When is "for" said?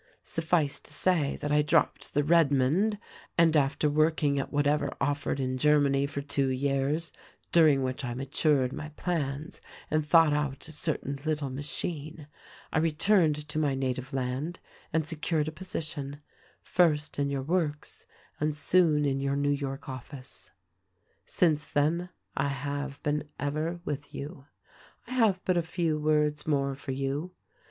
6.07-6.21, 26.73-26.89